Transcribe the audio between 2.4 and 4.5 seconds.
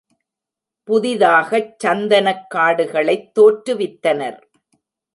காடுகளைத் தோற்றுவித்தனர்.